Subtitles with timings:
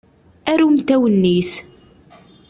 [0.51, 1.51] Arumt awennit.